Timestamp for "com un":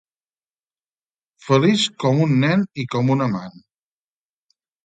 2.05-2.35, 2.97-3.25